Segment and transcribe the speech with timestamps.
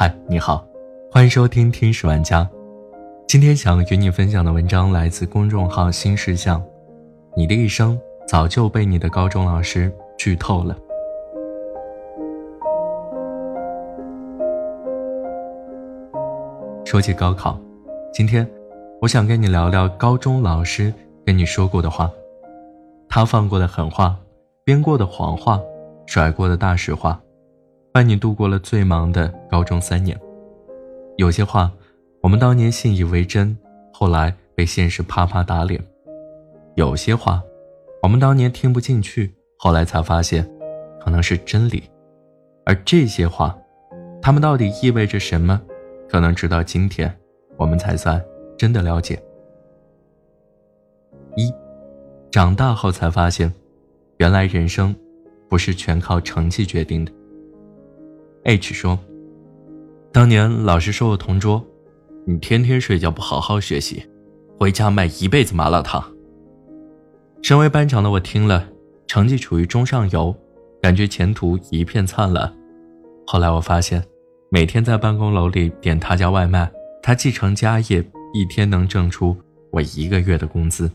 [0.00, 0.66] 嗨，你好，
[1.12, 2.48] 欢迎收听听史玩家。
[3.28, 6.64] 今天想与你分享的文章来自公众号新事项。
[7.36, 10.74] 你的一生早就被你的高中老师剧透了。
[16.86, 17.60] 说起高考，
[18.10, 18.50] 今天
[19.02, 20.90] 我想跟你聊聊高中老师
[21.26, 22.10] 跟你说过的话，
[23.06, 24.16] 他放过的狠话，
[24.64, 25.60] 编过的谎话，
[26.06, 27.20] 甩过的大实话。
[27.92, 30.16] 伴你度过了最忙的高中三年，
[31.16, 31.72] 有些话
[32.20, 33.56] 我们当年信以为真，
[33.92, 35.80] 后来被现实啪啪打脸；
[36.76, 37.42] 有些话
[38.00, 40.48] 我们当年听不进去，后来才发现
[41.00, 41.82] 可能是真理。
[42.64, 43.58] 而这些话，
[44.22, 45.60] 他们到底意味着什么？
[46.08, 47.12] 可能直到今天，
[47.56, 48.24] 我们才算
[48.56, 49.20] 真的了解。
[51.34, 51.52] 一，
[52.30, 53.52] 长大后才发现，
[54.18, 54.94] 原来人生
[55.48, 57.12] 不是全靠成绩决定的。
[58.44, 58.98] H 说
[60.10, 61.62] ：“当年老师说我同桌，
[62.26, 64.08] 你天天睡觉不好好学习，
[64.58, 66.02] 回家卖一辈子麻辣烫。”
[67.42, 68.66] 身为班长的我听了，
[69.06, 70.34] 成绩处于中上游，
[70.80, 72.50] 感觉前途一片灿烂。
[73.26, 74.02] 后来我发现，
[74.50, 76.70] 每天在办公楼里点他家外卖，
[77.02, 78.02] 他继承家业，
[78.32, 79.36] 一天能挣出
[79.70, 80.90] 我一个月的工资。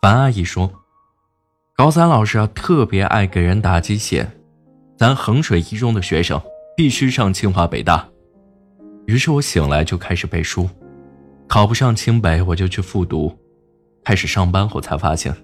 [0.00, 0.72] 樊阿姨说
[1.76, 4.26] ：“高三老师啊，特别爱给人打鸡血。”
[5.00, 6.38] 咱衡水一中的学生
[6.76, 8.06] 必须上清华北大，
[9.06, 10.68] 于是我醒来就开始背书，
[11.48, 13.34] 考不上清北我就去复读，
[14.04, 15.34] 开始上班后才发现，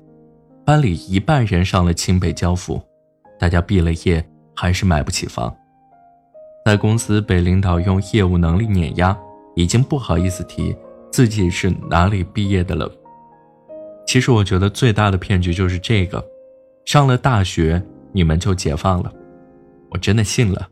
[0.62, 2.78] 班里一半人上了清北交付，
[3.38, 4.22] 大家毕了业
[4.54, 5.50] 还是买不起房，
[6.66, 9.18] 在公司被领导用业务能力碾压，
[9.54, 10.76] 已经不好意思提
[11.10, 12.92] 自己是哪里毕业的了。
[14.06, 16.22] 其实我觉得最大的骗局就是这个，
[16.84, 17.82] 上了大学
[18.12, 19.10] 你们就解放了。
[19.96, 20.68] 我真的信了。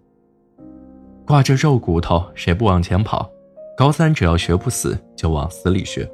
[1.27, 3.31] 挂着肉骨头，谁不往前跑？
[3.75, 6.07] 高三只要学不死，就往死里学。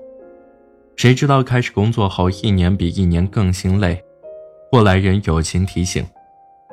[0.94, 4.00] 谁知道开始工作后，一年比一年更心累。
[4.70, 6.06] 过来人友情提醒：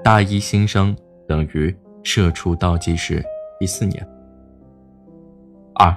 [0.03, 0.95] 大一新生
[1.27, 3.23] 等于社畜倒计时
[3.59, 4.07] 第四年。
[5.73, 5.91] 二，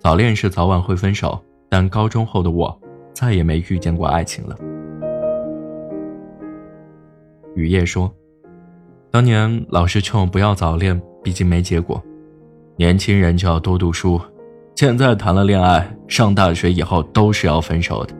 [0.00, 2.76] 早恋是早晚会分手，但高中后的我
[3.14, 4.58] 再也没遇见过爱情了。
[7.54, 8.12] 雨夜说。
[9.10, 12.02] 当年老师劝我不要早恋，毕竟没结果。
[12.76, 14.20] 年轻人就要多读书。
[14.76, 18.14] 现在谈了恋爱，上大学以后都是要分手的。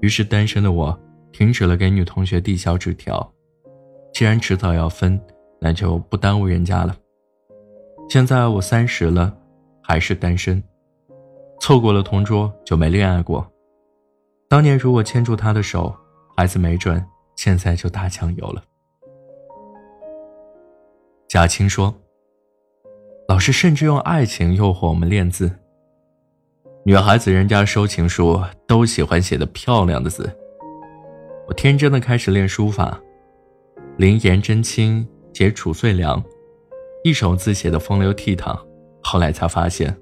[0.00, 0.98] 于是单身的我
[1.30, 3.32] 停止了给女同学递小纸条。
[4.12, 5.20] 既然迟早要分，
[5.60, 6.96] 那就不耽误人家了。
[8.08, 9.32] 现在我三十了，
[9.80, 10.60] 还是单身。
[11.60, 13.46] 错过了同桌就没恋爱过。
[14.48, 15.94] 当年如果牵住他的手，
[16.36, 17.04] 孩子没准
[17.36, 18.62] 现在就打酱油了。
[21.32, 21.94] 贾青说
[23.26, 25.50] ：“老师甚至用爱情诱惑我们练字。
[26.84, 28.38] 女孩子人家收情书
[28.68, 30.30] 都喜欢写的漂亮的字。
[31.48, 33.00] 我天真的开始练书法，
[33.96, 36.22] 临颜真卿写褚遂良，
[37.02, 38.54] 一手字写的风流倜傥。
[39.02, 39.96] 后来才发现，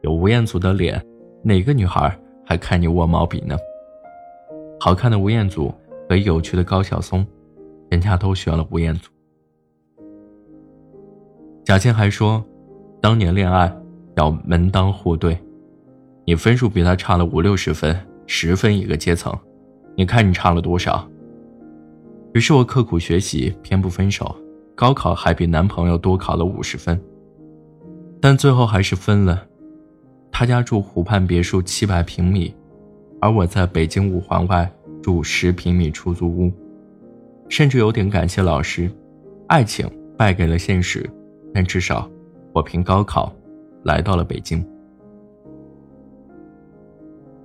[0.00, 0.98] 有吴彦祖的脸，
[1.44, 3.54] 哪个女孩还看你握毛笔呢？
[4.80, 5.70] 好看的吴彦祖
[6.08, 7.26] 和有趣的高晓松，
[7.90, 9.10] 人家都选了吴彦祖。”
[11.70, 12.44] 贾青还说，
[13.00, 13.72] 当年恋爱
[14.16, 15.38] 要门当户对，
[16.24, 19.32] 你分数比他差了五六十分，十分一个阶层，
[19.96, 21.08] 你看你差了多少？
[22.34, 24.34] 于是我刻苦学习，偏不分手，
[24.74, 27.00] 高考还比男朋友多考了五十分，
[28.20, 29.40] 但最后还是分了。
[30.32, 32.52] 他家住湖畔别墅七百平米，
[33.20, 34.68] 而我在北京五环外
[35.00, 36.52] 住十平米出租屋，
[37.48, 38.90] 甚至有点感谢老师，
[39.46, 39.88] 爱情
[40.18, 41.08] 败给了现实。
[41.52, 42.08] 但至少，
[42.52, 43.32] 我凭高考
[43.84, 44.64] 来到了北京。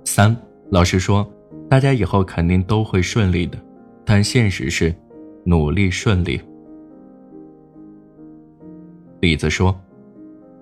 [0.04, 0.34] 三
[0.70, 1.28] 老师说，
[1.68, 3.58] 大家以后肯定都会顺利的，
[4.04, 4.94] 但现实是，
[5.44, 6.40] 努力顺利。
[9.20, 9.74] 李子说，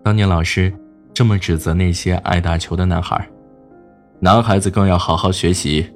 [0.03, 0.73] 当年老师
[1.13, 3.29] 这么指责那些爱打球的男孩，
[4.21, 5.87] 男孩子更要好好学习，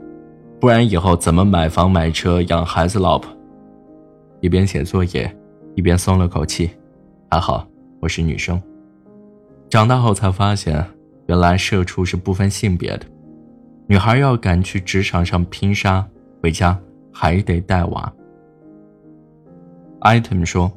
[0.61, 3.31] 不然以后怎么买房买车养孩子老婆？
[4.41, 5.37] 一边写作业，
[5.75, 6.71] 一边松了口气。
[7.31, 7.69] 还好
[8.01, 8.61] 我是女生。
[9.69, 10.83] 长大后才发现，
[11.27, 13.05] 原来社畜是不分性别的。
[13.87, 16.07] 女孩要敢去职场上拼杀，
[16.43, 16.79] 回家
[17.13, 18.11] 还得带娃。
[20.01, 20.73] item 说：“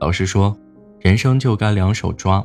[0.00, 0.56] 老师说，
[1.00, 2.42] 人生就该两手抓。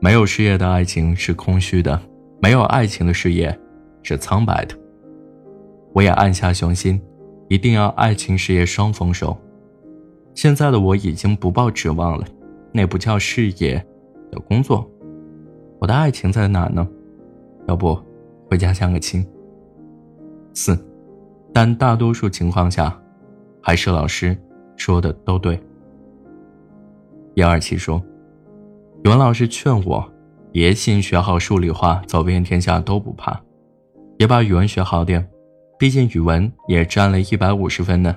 [0.00, 2.00] 没有事业的爱情是空虚的，
[2.40, 3.58] 没有爱情的事业
[4.02, 4.74] 是苍白的。
[5.92, 6.98] 我也暗下雄心，
[7.48, 9.36] 一定要爱情事业双丰收。”
[10.36, 12.26] 现在的我已经不抱指望了，
[12.70, 13.82] 那不叫事业，
[14.30, 14.88] 叫工作。
[15.80, 16.86] 我的爱情在哪呢？
[17.66, 17.98] 要不
[18.50, 19.26] 回家相个亲。
[20.52, 20.78] 四，
[21.54, 23.00] 但大多数情况下，
[23.62, 24.36] 还是老师
[24.76, 25.58] 说的都对。
[27.34, 28.00] 一二七说，
[29.04, 30.06] 语文老师劝我，
[30.52, 33.40] 别信学好数理化，走遍天下都不怕，
[34.18, 35.26] 别把语文学好点，
[35.78, 38.14] 毕竟语文也占了一百五十分呢。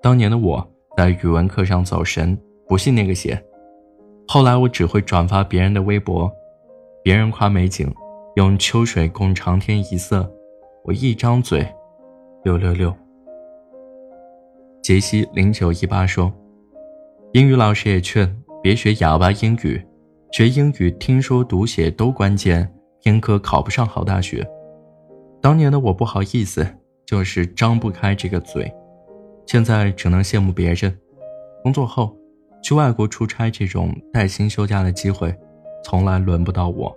[0.00, 0.71] 当年的我。
[0.96, 3.42] 在语文课上走神，不信那个邪。
[4.28, 6.30] 后来我只会转发别人的微博，
[7.02, 7.92] 别人夸美景，
[8.36, 10.30] 用秋水共长天一色，
[10.84, 11.66] 我一张嘴，
[12.44, 12.94] 六六六。
[14.82, 16.32] 杰西零九一八说，
[17.32, 19.82] 英语老师也劝别学哑巴英语，
[20.32, 24.46] 学英语听说读写都关键，偏科考不上好大学。
[25.40, 26.66] 当年的我不好意思，
[27.06, 28.72] 就是张不开这个嘴。
[29.46, 30.98] 现在只能羡慕别人，
[31.62, 32.16] 工作后
[32.62, 35.34] 去外国出差这种带薪休假的机会，
[35.84, 36.96] 从来轮不到我。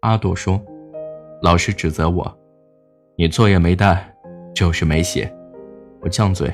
[0.00, 0.60] 阿朵说
[1.42, 2.38] ：“老师指责我，
[3.16, 4.14] 你作业没带，
[4.54, 5.32] 就是没写。”
[6.00, 6.52] 我犟嘴：“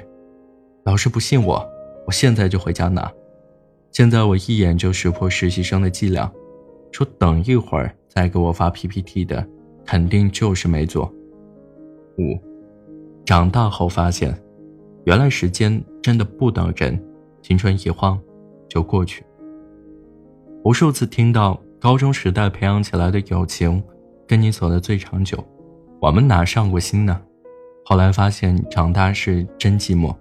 [0.85, 1.67] 老师不信我，
[2.07, 3.11] 我现在就回家拿。”
[3.93, 6.31] 现在我一眼就识破实习生的伎俩，
[6.91, 9.47] 说等一会儿再给我发 PPT 的，
[9.87, 11.05] 肯定就是没做。
[12.19, 12.54] 五。
[13.25, 14.39] 长大后发现，
[15.05, 17.03] 原来时间真的不等人，
[17.41, 18.21] 青春一晃
[18.69, 19.25] 就过去。
[20.63, 23.83] 无数次听到高中时代培养起来的友情，
[24.27, 25.43] 跟你走的最长久，
[26.01, 27.19] 我们哪上过心呢？
[27.87, 30.15] 后来发现长大是真寂寞。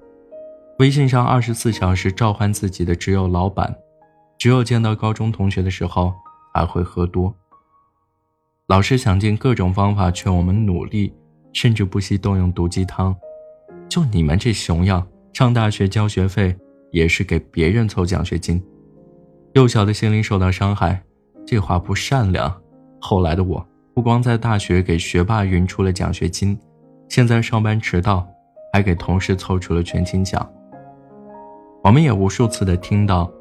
[0.80, 3.76] 微信上二十四小时召唤自己的只有老板，
[4.38, 6.14] 只有见到高中同学的时候
[6.54, 7.34] 才会喝多。
[8.68, 11.14] 老师想尽各种方法劝我们努力。
[11.54, 13.16] 甚至不惜动用毒鸡汤，
[13.88, 16.56] 就你们这熊样，上大学交学费
[16.92, 18.62] 也是给别人凑奖学金。
[19.54, 21.02] 幼小的心灵受到伤害，
[21.46, 22.54] 这话不善良。
[23.00, 26.60] 后来的我，不光在大学给学霸匀出了奖学金，
[27.08, 28.28] 现在上班迟到，
[28.74, 30.52] 还给同事凑出了全勤奖。
[31.84, 33.32] 我们也无数次的听到，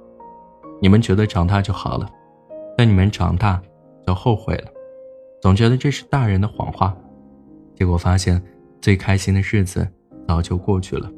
[0.80, 2.06] 你们觉得长大就好了，
[2.76, 3.62] 但你们长大
[4.06, 4.70] 就后悔了，
[5.40, 6.94] 总觉得这是大人的谎话。
[7.82, 8.40] 结果发现，
[8.80, 9.84] 最开心的日子
[10.28, 11.10] 早就过去了。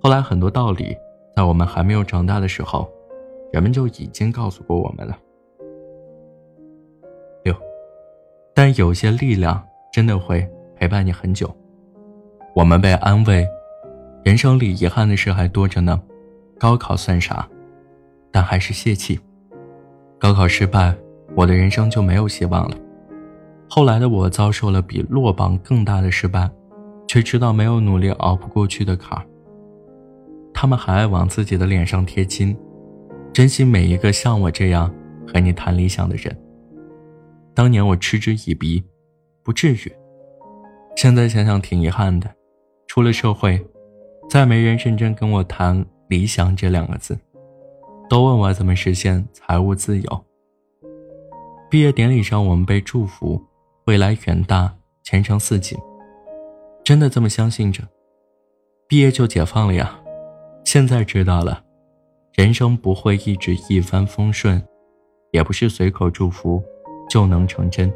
[0.00, 0.96] 后来很多道理，
[1.36, 2.90] 在我们还没有长大的时候，
[3.52, 5.14] 人们就已经告诉过我们了。
[7.44, 7.54] 六，
[8.54, 9.62] 但有些力量
[9.92, 11.54] 真的会陪伴你很久。
[12.54, 13.46] 我们被安慰，
[14.24, 16.00] 人生里遗憾的事还多着呢。
[16.58, 17.46] 高考算啥？
[18.30, 19.20] 但还是泄气。
[20.18, 20.96] 高考失败，
[21.36, 22.76] 我的人生就没有希望了。
[23.74, 26.46] 后来的我遭受了比落榜更大的失败，
[27.08, 29.24] 却知道没有努力熬不过去的坎儿。
[30.52, 32.54] 他们还爱往自己的脸上贴金，
[33.32, 34.94] 珍惜每一个像我这样
[35.26, 36.38] 和你谈理想的人。
[37.54, 38.84] 当年我嗤之以鼻，
[39.42, 39.92] 不至于。
[40.94, 42.30] 现在想想挺遗憾的，
[42.86, 43.58] 出了社会，
[44.28, 47.18] 再没人认真跟我谈理想这两个字，
[48.10, 50.24] 都问我怎么实现财务自由。
[51.70, 53.42] 毕业典礼上，我们被祝福。
[53.86, 55.76] 未来远大，前程似锦，
[56.84, 57.82] 真的这么相信着？
[58.86, 59.98] 毕业就解放了呀！
[60.64, 61.64] 现在知道了，
[62.34, 64.62] 人生不会一直一帆风顺，
[65.32, 66.62] 也不是随口祝福
[67.10, 67.92] 就能成真。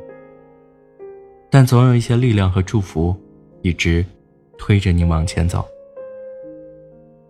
[1.48, 3.14] 但总有一些力量和祝福，
[3.62, 4.04] 一直
[4.58, 5.64] 推着你往前走。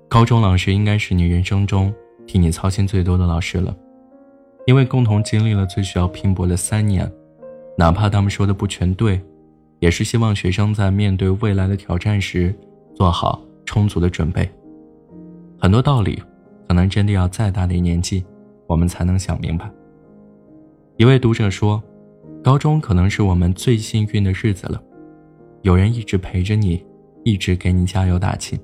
[0.08, 1.92] 高中老师应该是你人生中
[2.26, 3.76] 替你操心最多的老师了，
[4.64, 7.12] 因为共同经历了最需要拼搏的三年。
[7.78, 9.20] 哪怕他们说的不全对，
[9.80, 12.54] 也是希望学生在面对未来的挑战时
[12.94, 14.48] 做好充足的准备。
[15.58, 16.22] 很多道理，
[16.66, 18.24] 可能真的要再大点年纪，
[18.66, 19.70] 我们才能想明白。
[20.96, 21.82] 一位读者说
[22.42, 24.82] ：“高中可能是我们最幸运的日子了，
[25.60, 26.82] 有人一直陪着你，
[27.24, 28.58] 一直给你加油打气。”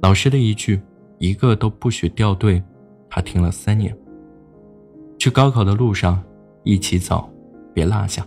[0.00, 0.80] 老师的一句
[1.18, 2.62] “一个都不许掉队”，
[3.10, 3.94] 他听了三年。
[5.18, 6.22] 去高考的路上，
[6.64, 7.28] 一起走。
[7.72, 8.26] 别落下。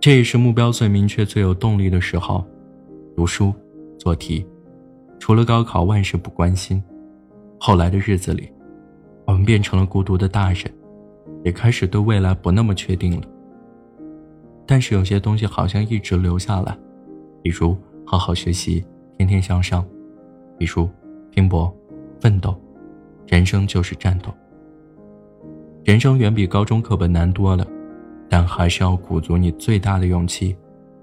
[0.00, 2.44] 这也是目标最明确、最有动力的时候。
[3.16, 3.52] 读书、
[3.98, 4.46] 做题，
[5.18, 6.82] 除了高考，万事不关心。
[7.58, 8.52] 后来的日子里，
[9.26, 10.70] 我们变成了孤独的大人，
[11.42, 13.26] 也开始对未来不那么确定了。
[14.66, 16.76] 但是有些东西好像一直留下来，
[17.42, 18.84] 比如好好学习、
[19.16, 19.82] 天天向上，
[20.58, 20.86] 比如
[21.30, 21.74] 拼搏、
[22.20, 22.54] 奋斗。
[23.28, 24.30] 人生就是战斗。
[25.84, 27.66] 人生远比高中课本难多了。
[28.38, 30.54] 但还是要鼓足你最大的勇气，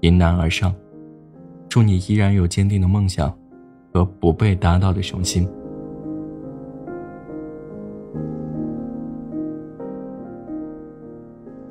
[0.02, 0.72] 迎难而上。
[1.68, 3.36] 祝你依然有坚定的梦想，
[3.92, 5.44] 和不被打倒的雄心。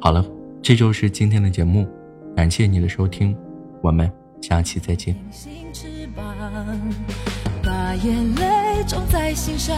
[0.02, 0.26] 好了，
[0.62, 1.88] 这就是今天的节目，
[2.36, 3.34] 感谢你的收听，
[3.82, 5.16] 我们下期再见。
[5.32, 6.26] 星翅膀
[7.64, 9.78] 把眼泪种在心上，